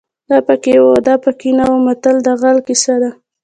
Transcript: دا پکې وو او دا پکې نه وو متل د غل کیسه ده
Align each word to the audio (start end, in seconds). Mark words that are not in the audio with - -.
دا 0.29 0.37
پکې 0.47 0.73
وو 0.83 0.89
او 0.97 1.03
دا 1.07 1.15
پکې 1.23 1.49
نه 1.57 1.65
وو 1.69 1.77
متل 1.85 2.15
د 2.25 2.27
غل 2.41 2.57
کیسه 2.67 2.95
ده 3.01 3.11